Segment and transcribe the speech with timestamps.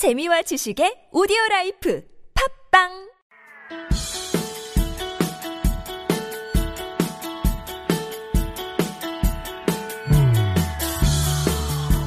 [0.00, 2.00] 재미와 지식의 오디오 라이프
[2.32, 2.88] 팝빵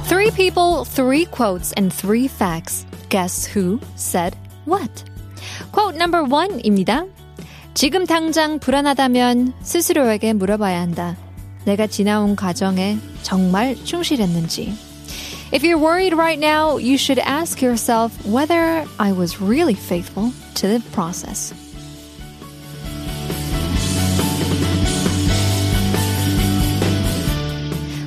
[0.09, 2.87] Three people, three quotes, and three facts.
[3.09, 4.35] Guess who said
[4.65, 4.89] what?
[5.71, 7.05] Quote number one입니다.
[7.75, 11.15] 지금 당장 불안하다면 스스로에게 물어봐야 한다.
[11.65, 14.92] 내가 지나온 과정에 정말 충실했는지.
[15.52, 20.68] If you're worried right now, you should ask yourself whether I was really faithful to
[20.68, 21.54] the process.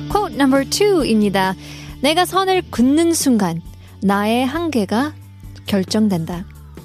[0.08, 1.56] Quote number two입니다.
[2.00, 3.62] 내가 선을 긋는 순간
[4.02, 5.14] 나의 한계가
[5.66, 6.44] 결정된다.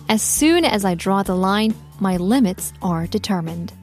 [0.09, 3.73] As soon as I draw the line, my limits are determined.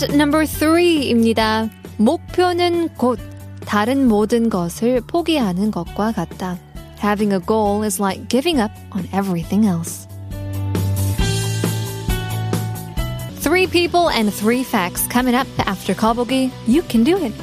[0.00, 1.68] Quote number three입니다.
[1.98, 3.18] 목표는 곧
[3.66, 6.56] 다른 모든 것을 포기하는 것과 같다.
[6.98, 10.08] Having a goal is like giving up on everything else.
[13.42, 16.50] Three people and three facts coming up after Kobogi.
[16.66, 17.34] You can do it.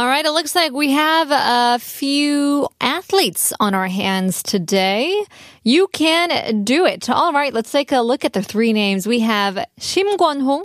[0.00, 5.26] All right, it looks like we have a few athletes on our hands today.
[5.62, 7.10] You can do it.
[7.10, 9.06] All right, let's take a look at the three names.
[9.06, 10.64] We have Shim Kwon-hong,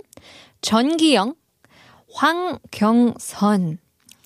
[0.62, 1.36] Chun Ki-young,
[2.14, 3.78] Hwang Kyung-sun.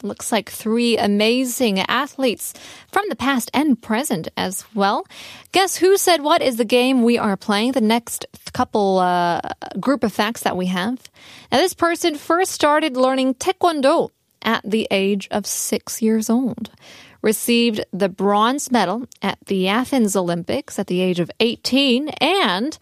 [0.05, 2.55] Looks like three amazing athletes
[2.93, 5.05] from the past and present as well.
[5.51, 7.73] Guess who said what is the game we are playing?
[7.73, 9.41] The next couple uh,
[9.81, 11.11] group of facts that we have.
[11.51, 14.11] Now, this person first started learning Taekwondo
[14.43, 16.71] at the age of six years old.
[17.23, 22.79] Received the bronze medal at the Athens Olympics at the age of 18 and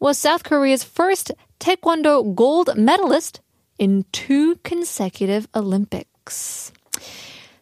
[0.00, 3.40] was South Korea's first taekwondo gold medalist
[3.78, 6.72] in two consecutive Olympics.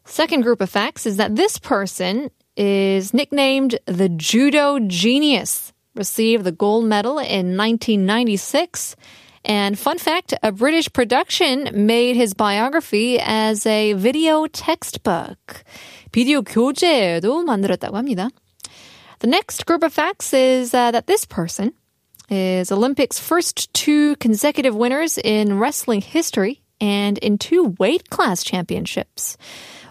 [0.05, 6.53] Second group of facts is that this person is nicknamed the Judo Genius, received the
[6.53, 8.97] gold medal in 1996
[9.46, 15.64] and fun fact, a British production made his biography as a video textbook.
[16.12, 18.30] 비디오 교재도 만들었다고 합니다.
[19.20, 21.74] The next group of facts is uh, that this person
[22.30, 29.38] is Olympics' first two consecutive winners in wrestling history and in two weight class championships.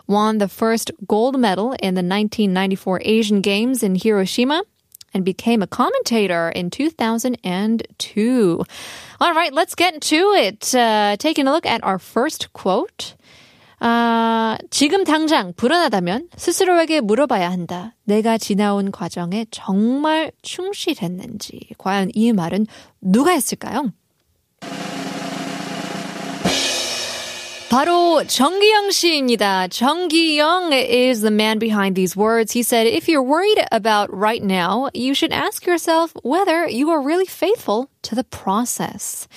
[0.07, 4.63] Won the first gold medal in the 1994 Asian Games in Hiroshima
[5.16, 8.64] and became a commentator in 2002.
[9.22, 10.76] All right, let's get to it.
[10.76, 13.16] Uh, taking a look at our first quote.
[13.80, 17.94] 아, 지금 당장 불안하다면 스스로에게 물어봐야 한다.
[18.04, 21.70] 내가 지나온 과정에 정말 충실했는지.
[21.78, 22.68] 과연 이 말은
[23.02, 23.92] 누가 했을까요?
[27.70, 29.68] 바로 전기영 씨입니다.
[29.68, 32.54] 전기영 is the man behind these words.
[32.54, 37.02] He said, if you're worried about right now, you should ask yourself whether you are
[37.02, 39.28] really faithful to the process.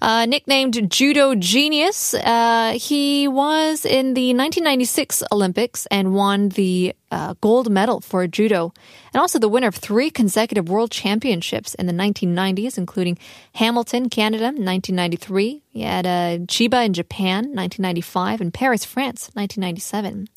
[0.00, 7.34] Uh, nicknamed Judo Genius, uh, he was in the 1996 Olympics and won the uh,
[7.40, 8.72] gold medal for judo,
[9.14, 13.16] and also the winner of three consecutive world championships in the 1990s, including
[13.54, 15.62] Hamilton, Canada, 1993.
[15.70, 20.28] He had uh, Chiba in Japan, 1995, and Paris, France, 1997.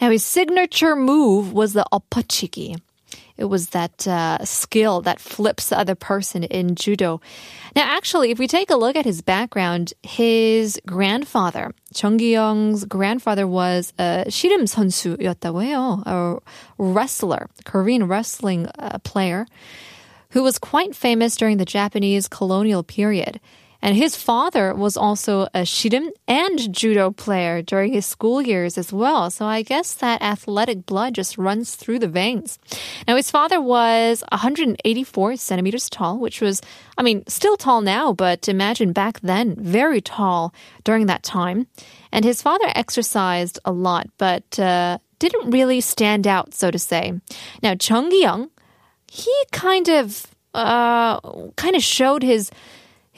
[0.00, 2.80] Now, his signature move was the opachiki.
[3.36, 7.20] It was that uh, skill that flips the other person in judo.
[7.74, 13.46] Now, actually, if we take a look at his background, his grandfather, Chung Gi-young's grandfather
[13.46, 16.40] was a ssireum 선수였다고 해요, a
[16.78, 19.46] wrestler, Korean wrestling uh, player,
[20.30, 23.40] who was quite famous during the Japanese colonial period.
[23.82, 28.92] And his father was also a ssireum and judo player during his school years as
[28.92, 29.28] well.
[29.28, 32.60] So I guess that athletic blood just runs through the veins.
[33.08, 36.62] Now, his father was 184 centimeters tall, which was,
[36.96, 40.54] I mean, still tall now, but imagine back then, very tall
[40.84, 41.66] during that time.
[42.12, 47.20] And his father exercised a lot, but uh, didn't really stand out, so to say.
[47.62, 48.50] Now, Chung Gi-young,
[49.10, 51.18] he kind of, uh,
[51.56, 52.50] kind of showed his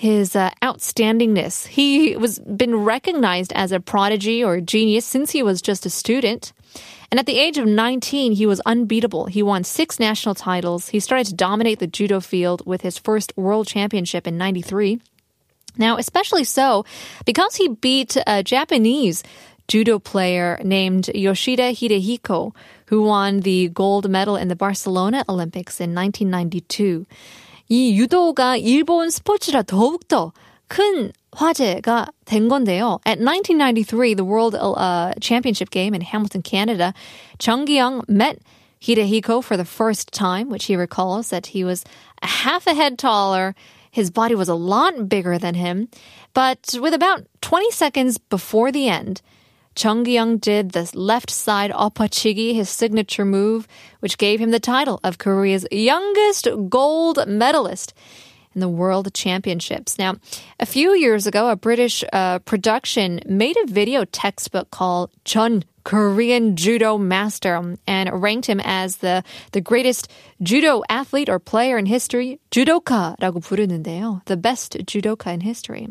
[0.05, 1.67] his uh, outstandingness.
[1.67, 6.53] He was been recognized as a prodigy or genius since he was just a student.
[7.11, 9.27] And at the age of 19, he was unbeatable.
[9.27, 10.91] He won six national titles.
[10.91, 15.01] He started to dominate the judo field with his first world championship in 93.
[15.79, 16.85] Now, especially so
[17.25, 19.23] because he beat a Japanese
[19.69, 22.55] judo player named Yoshida Hidehiko,
[22.87, 27.07] who won the gold medal in the Barcelona Olympics in 1992.
[27.68, 30.34] 이 유도가 일본 스포츠라 더욱더
[30.68, 33.00] 큰 화제가 된 건데요.
[33.06, 36.94] At 1993, the World uh, Championship game in Hamilton, Canada,
[37.38, 38.40] Chung Gi-young met
[38.82, 41.84] Hidehiko for the first time, which he recalls that he was
[42.22, 43.56] a half a head taller.
[43.92, 45.90] His body was a lot bigger than him.
[46.34, 49.22] But with about 20 seconds before the end,
[49.76, 53.68] Chung Gi-young did the left side opachigi, his signature move,
[54.02, 57.94] which gave him the title of Korea's youngest gold medalist
[58.54, 59.98] in the World Championships.
[59.98, 60.16] Now,
[60.60, 66.56] a few years ago, a British uh, production made a video textbook called Chun Korean
[66.56, 69.24] judo master and ranked him as the,
[69.54, 70.12] the greatest
[70.44, 74.26] judo athlete or player in history, judoka라고 부르는데요.
[74.26, 75.88] The best judoka in history.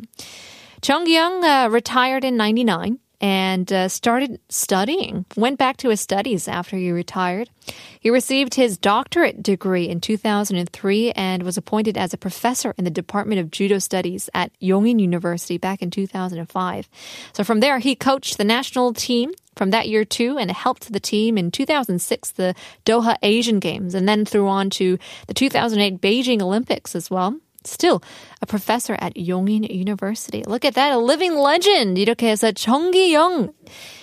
[0.82, 6.49] Chung Gi-young uh, retired in 99 and uh, started studying, went back to his studies
[6.49, 7.49] after he retired.
[8.01, 12.91] He received his doctorate degree in 2003 and was appointed as a professor in the
[12.91, 16.89] Department of Judo Studies at Yongin University back in 2005.
[17.31, 20.99] So from there, he coached the national team from that year too and helped the
[20.99, 22.53] team in 2006 the
[22.85, 28.01] Doha Asian Games and then through on to the 2008 Beijing Olympics as well still
[28.42, 30.44] a professor at Yongin University.
[30.45, 31.98] Look at that, a living legend.
[31.98, 33.54] 이렇게 해서 전기영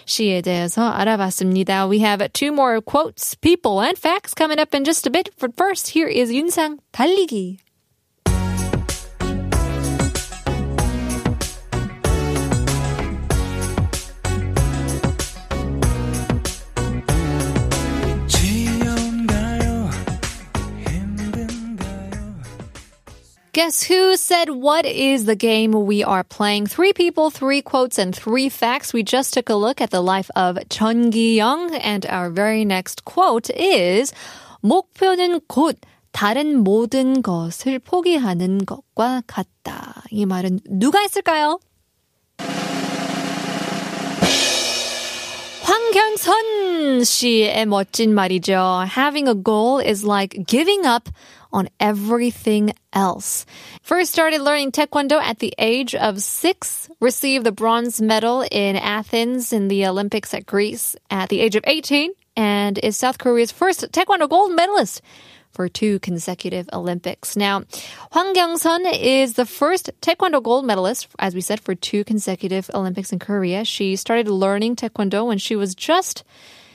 [0.07, 1.89] 씨에 대해서 알아봤습니다.
[1.89, 5.31] We have two more quotes, people, and facts coming up in just a bit.
[5.39, 7.59] But first, here is Yun Sang 달리기.
[23.60, 26.68] Guess who said what is the game we are playing?
[26.68, 28.92] Three people, three quotes, and three facts.
[28.92, 33.06] We just took a look at the life of Chun Gi-young, and our very next
[33.06, 34.12] quote is
[34.62, 35.78] 목표는 곧
[36.12, 40.04] 다른 모든 것을 포기하는 것과 같다.
[40.12, 41.60] 이 말은 누가 했을까요?
[45.62, 46.69] 황경선
[47.04, 48.86] 씨의 멋진 말이죠.
[48.88, 51.10] Having a goal is like giving up
[51.52, 53.46] on everything else.
[53.82, 59.54] First started learning Taekwondo at the age of six, received the bronze medal in Athens
[59.54, 63.90] in the Olympics at Greece at the age of 18, and is South Korea's first
[63.92, 65.02] Taekwondo gold medalist
[65.56, 67.38] for two consecutive Olympics.
[67.38, 67.64] Now,
[68.12, 73.14] Hwang Kyung-sun is the first Taekwondo gold medalist, as we said, for two consecutive Olympics
[73.14, 73.64] in Korea.
[73.64, 76.26] She started learning Taekwondo when she was just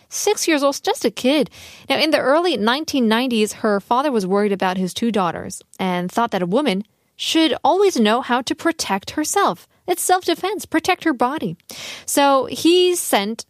[0.10, 1.50] six years old, just a kid.
[1.90, 6.32] Now, in the early 1990s, her father was worried about his two daughters and thought
[6.32, 6.84] that a woman
[7.16, 9.68] should always know how to protect herself.
[9.88, 11.58] It's self defense, protect her body.
[12.06, 13.46] So he sent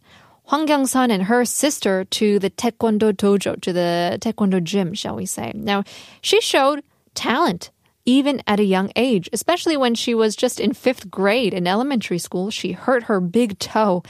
[0.48, 5.26] Hwang Kyung-sun and her sister to the Taekwondo dojo, to the Taekwondo gym, shall we
[5.26, 5.52] say.
[5.54, 5.82] Now,
[6.20, 7.70] she showed talent
[8.06, 12.18] even at a young age, especially when she was just in fifth grade in elementary
[12.18, 12.50] school.
[12.50, 14.02] She hurt her big toe,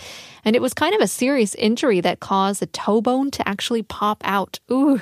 [0.44, 3.82] and it was kind of a serious injury that caused the toe bone to actually
[3.82, 4.60] pop out.
[4.70, 5.00] Ooh.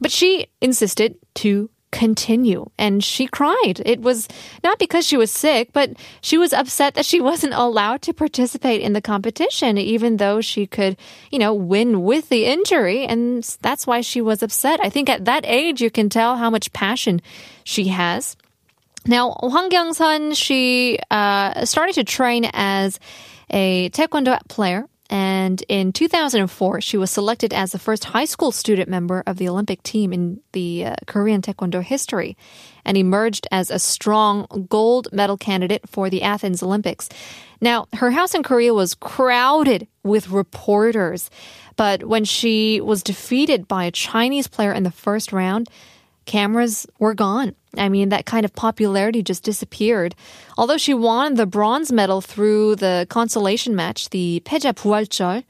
[0.00, 2.66] But she insisted to continue.
[2.78, 3.82] And she cried.
[3.84, 4.28] It was
[4.62, 5.90] not because she was sick, but
[6.20, 10.66] she was upset that she wasn't allowed to participate in the competition, even though she
[10.66, 10.96] could,
[11.30, 13.04] you know, win with the injury.
[13.04, 14.80] And that's why she was upset.
[14.82, 17.20] I think at that age, you can tell how much passion
[17.64, 18.36] she has.
[19.06, 23.00] Now, Hwang Kyung-sun, she uh, started to train as
[23.50, 28.90] a taekwondo player and in 2004, she was selected as the first high school student
[28.90, 32.36] member of the Olympic team in the uh, Korean Taekwondo history
[32.84, 37.08] and emerged as a strong gold medal candidate for the Athens Olympics.
[37.60, 41.30] Now, her house in Korea was crowded with reporters,
[41.76, 45.70] but when she was defeated by a Chinese player in the first round,
[46.27, 47.55] cameras were gone.
[47.77, 50.15] I mean, that kind of popularity just disappeared.
[50.57, 55.43] Although she won the bronze medal through the consolation match, the 패자 부활절,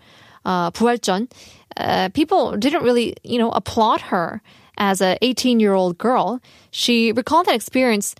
[0.45, 1.29] uh, 부활전,
[1.77, 4.41] uh, people didn't really, you know, applaud her
[4.77, 6.39] as a 18 year old girl.
[6.71, 8.15] She recalled that experience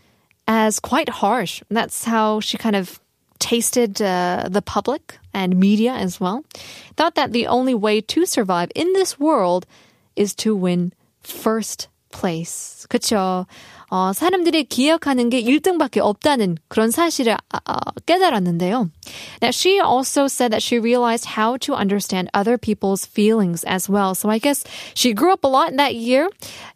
[0.47, 1.63] as quite harsh.
[1.69, 2.99] That's how she kind of
[3.39, 6.43] tasted uh, the public and media as well.
[6.95, 9.65] Thought that the only way to survive in this world
[10.15, 12.85] is to win first place.
[12.89, 13.45] 그쵸.
[13.89, 17.75] 어, 사람들이 기억하는 게 1등밖에 없다는 그런 사실을 어,
[18.07, 18.89] 깨달았는데요.
[19.39, 24.15] Now she also said that she realized how to understand other people's feelings as well.
[24.15, 24.63] So I guess
[24.95, 26.27] she grew up a lot in that year.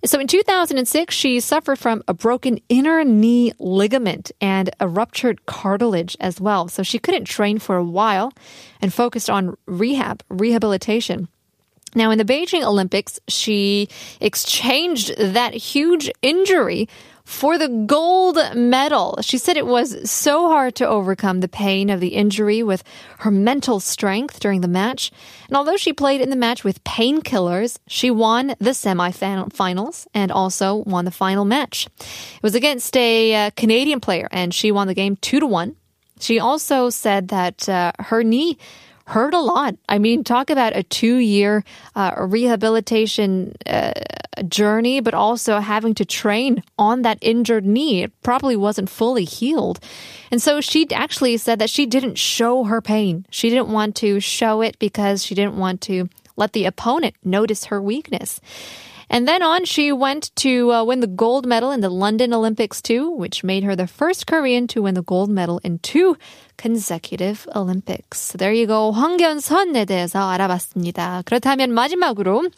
[0.05, 6.15] So in 2006, she suffered from a broken inner knee ligament and a ruptured cartilage
[6.19, 6.67] as well.
[6.67, 8.31] So she couldn't train for a while
[8.79, 11.29] and focused on rehab, rehabilitation.
[11.94, 13.88] Now, in the Beijing Olympics, she
[14.20, 16.88] exchanged that huge injury
[17.24, 19.18] for the gold medal.
[19.22, 22.82] She said it was so hard to overcome the pain of the injury with
[23.20, 25.12] her mental strength during the match.
[25.48, 30.76] And although she played in the match with painkillers, she won the semifinals and also
[30.76, 31.86] won the final match.
[31.86, 35.76] It was against a uh, Canadian player and she won the game 2 to 1.
[36.20, 38.58] She also said that uh, her knee
[39.12, 39.76] hurt a lot.
[39.88, 41.64] I mean, talk about a two year
[41.94, 43.92] uh, rehabilitation uh,
[44.48, 48.02] journey, but also having to train on that injured knee.
[48.02, 49.80] It probably wasn't fully healed.
[50.30, 53.26] And so she actually said that she didn't show her pain.
[53.30, 57.66] She didn't want to show it because she didn't want to let the opponent notice
[57.66, 58.40] her weakness.
[59.11, 62.81] And then on, she went to uh, win the gold medal in the London Olympics
[62.81, 66.17] too, which made her the first Korean to win the gold medal in two
[66.57, 68.33] consecutive Olympics.
[68.33, 68.91] There you go.
[68.91, 71.23] 황견선에 대해서 알아봤습니다.
[71.25, 72.49] 그렇다면 마지막으로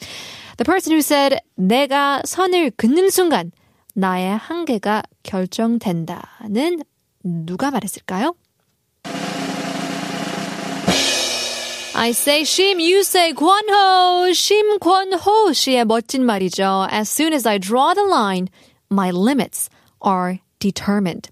[0.57, 3.51] the person who said 내가 선을 긋는 순간
[3.93, 6.79] 나의 한계가 결정된다는
[7.23, 8.33] 누가 말했을까요?
[11.95, 14.31] I say Shim, you say Kwonho.
[14.31, 16.87] Shim Kwonho 씨의 멋진 말이죠.
[16.89, 18.49] As soon as I draw the line,
[18.89, 19.69] my limits
[20.01, 21.29] are determined.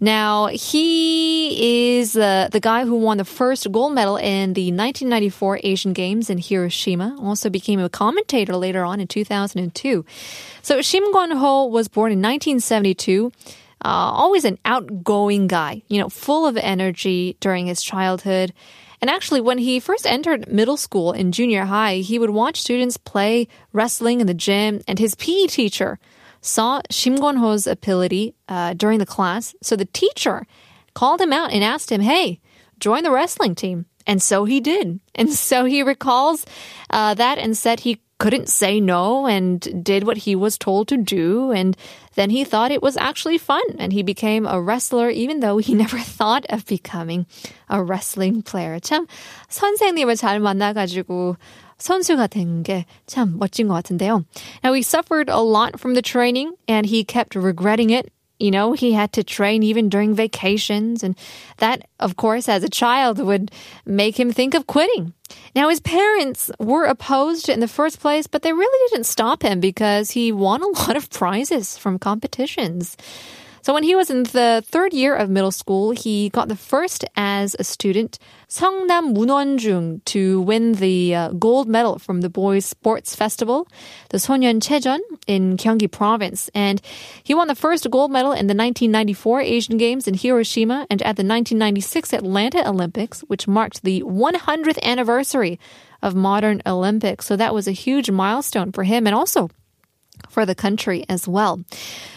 [0.00, 5.60] Now, he is uh, the guy who won the first gold medal in the 1994
[5.62, 7.16] Asian Games in Hiroshima.
[7.20, 10.04] Also became a commentator later on in 2002.
[10.62, 13.32] So Shim Kwon-ho was born in 1972.
[13.82, 18.52] Uh, always an outgoing guy, you know, full of energy during his childhood.
[19.05, 22.97] And actually, when he first entered middle school in junior high, he would watch students
[22.97, 25.99] play wrestling in the gym, and his PE teacher
[26.41, 29.53] saw Shim Kwon-ho's ability uh, during the class.
[29.61, 30.47] So the teacher
[30.95, 32.41] called him out and asked him, "Hey,
[32.79, 34.99] join the wrestling team." And so he did.
[35.13, 36.43] And so he recalls
[36.89, 40.96] uh, that and said he couldn't say no and did what he was told to
[40.98, 41.50] do.
[41.52, 41.74] And
[42.14, 45.74] then he thought it was actually fun and he became a wrestler even though he
[45.74, 47.26] never thought of becoming
[47.68, 48.78] a wrestling player.
[48.78, 49.06] 참
[49.48, 51.36] 선생님을 잘 만나가지고
[51.78, 54.24] 선수가 된 게 참 멋진 것 같은데요.
[54.62, 58.73] Now he suffered a lot from the training and he kept regretting it you know,
[58.73, 61.03] he had to train even during vacations.
[61.03, 61.15] And
[61.57, 63.51] that, of course, as a child would
[63.85, 65.13] make him think of quitting.
[65.55, 69.59] Now, his parents were opposed in the first place, but they really didn't stop him
[69.59, 72.97] because he won a lot of prizes from competitions.
[73.65, 77.03] So when he was in the third year of middle school, he got the first
[77.15, 83.15] as a student, Seongnam Munwonjung, to win the uh, gold medal from the boys' sports
[83.15, 83.67] festival,
[84.09, 84.61] the Sonyeon
[85.25, 86.47] in Gyeonggi province.
[86.53, 86.79] And
[87.23, 91.17] he won the first gold medal in the 1994 Asian Games in Hiroshima and at
[91.17, 95.59] the 1996 Atlanta Olympics, which marked the 100th anniversary
[96.03, 97.25] of modern Olympics.
[97.25, 99.49] So that was a huge milestone for him and also
[100.28, 101.60] for the country as well.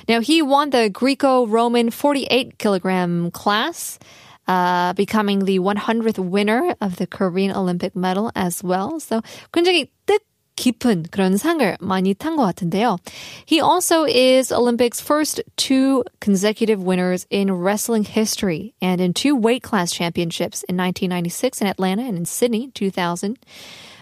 [0.08, 4.00] Now, he won the Greco Roman 48 kilogram class.
[4.46, 9.00] Uh, becoming the 100th winner of the Korean Olympic medal as well.
[9.00, 9.22] So
[9.53, 10.20] 굉장히 뜻
[10.56, 12.98] 깊은 그런 상을 많이 탄 것 같은데요.
[13.46, 19.63] He also is Olympics' first two consecutive winners in wrestling history and in two weight
[19.63, 23.39] class championships in 1996 in Atlanta and in Sydney 2000.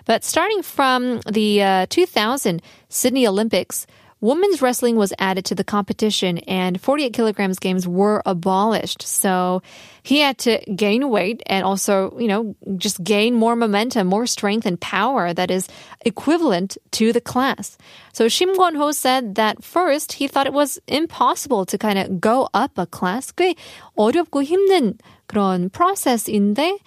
[0.06, 3.88] But starting from the uh, 2000 Sydney Olympics,
[4.22, 9.01] women's wrestling was added to the competition and 48 kilograms games were abolished.
[9.01, 9.62] So
[10.04, 14.66] he had to gain weight and also, you know, just gain more momentum, more strength
[14.66, 15.68] and power that is
[16.06, 17.78] equivalent to the class.
[18.13, 22.48] So Shim Kwon-ho said that first he thought it was impossible to kind of go
[22.54, 23.32] up a class.
[23.32, 23.56] 꽤
[23.98, 24.98] 어렵고 힘든
[25.28, 26.78] 그런 process인데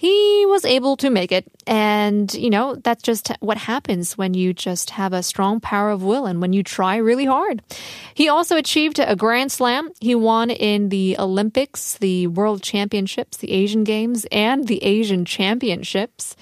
[0.00, 1.44] he was able to make it.
[1.66, 6.02] And, you know, that's just what happens when you just have a strong power of
[6.02, 7.60] will and when you try really hard.
[8.14, 9.90] He also achieved a Grand Slam.
[10.00, 16.34] He won in the Olympics, the World Championships, the Asian Games, and the Asian Championships.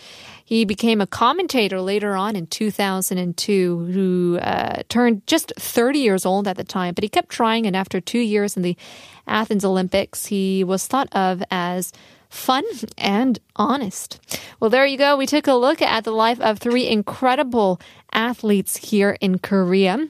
[0.45, 6.47] He became a commentator later on in 2002, who uh, turned just 30 years old
[6.47, 7.67] at the time, but he kept trying.
[7.67, 8.77] And after two years in the
[9.27, 11.93] Athens Olympics, he was thought of as
[12.30, 12.64] fun
[12.98, 14.20] and honest.
[14.60, 15.16] Well, there you go.
[15.16, 17.80] We took a look at the life of three incredible
[18.12, 20.08] athletes here in Korea.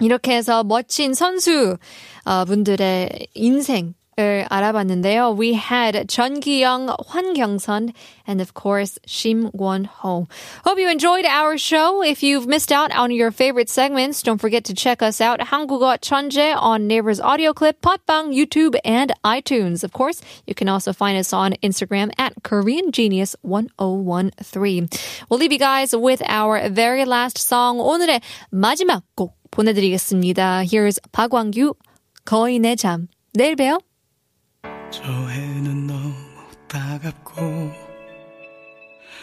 [0.00, 1.78] 이렇게 해서 멋진 선수
[2.24, 5.35] 어, 분들의 인생 를 알아봤는데요.
[5.35, 7.93] We had 전기영, 황경선,
[8.27, 10.27] and of course, 심권호.
[10.63, 12.03] Hope you enjoyed our show.
[12.03, 15.97] If you've missed out on your favorite segments, don't forget to check us out, 한국어
[15.97, 19.83] 천재, on Neighbors Audio Clip, Potbang, YouTube, and iTunes.
[19.83, 24.87] Of course, you can also find us on Instagram at Korean Genius 1013.
[25.29, 30.63] We'll leave you guys with our very last song, 오늘의 마지막 곡 보내드리겠습니다.
[30.63, 31.73] Here's 박광규,
[32.25, 33.07] 거인의 잠.
[33.33, 33.79] 내일 봬요.
[34.91, 36.13] 저 해는 너무
[36.67, 37.71] 따갑고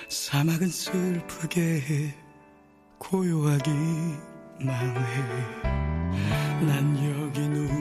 [0.08, 2.14] 사막은 슬프게 해
[2.96, 3.76] 고요하기만
[6.60, 7.77] 해난 여기 눈을